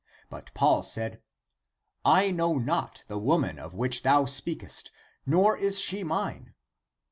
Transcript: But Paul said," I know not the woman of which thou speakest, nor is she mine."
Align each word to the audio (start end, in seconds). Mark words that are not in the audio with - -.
But 0.31 0.51
Paul 0.55 0.81
said," 0.81 1.21
I 2.23 2.31
know 2.31 2.57
not 2.57 3.03
the 3.07 3.19
woman 3.19 3.59
of 3.59 3.75
which 3.75 4.01
thou 4.01 4.25
speakest, 4.25 4.89
nor 5.27 5.55
is 5.55 5.79
she 5.79 6.03
mine." 6.03 6.55